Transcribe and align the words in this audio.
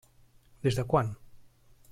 Des 0.63 0.79
de 0.79 0.87
quan? 0.95 1.13